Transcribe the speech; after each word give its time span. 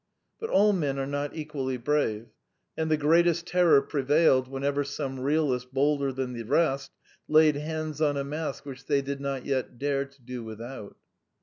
But 0.39 0.49
all 0.49 0.73
men 0.73 0.97
are 0.97 1.05
not 1.05 1.35
equally 1.35 1.77
brave; 1.77 2.29
and 2.75 2.89
the 2.89 2.97
greatest 2.97 3.45
terror 3.45 3.83
prevailed 3.83 4.47
whenever 4.47 4.83
some 4.83 5.19
real 5.19 5.53
ist 5.53 5.71
bolder 5.71 6.11
than 6.11 6.33
the 6.33 6.41
rest 6.41 6.89
laid 7.27 7.55
hands 7.55 8.01
on 8.01 8.17
a 8.17 8.23
mask 8.23 8.65
which 8.65 8.87
they 8.87 9.03
did 9.03 9.21
not 9.21 9.45
yet 9.45 9.77
dare 9.77 10.05
to 10.05 10.21
do 10.23 10.43
without. 10.43 10.95